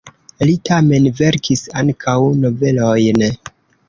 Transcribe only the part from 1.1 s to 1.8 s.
verkis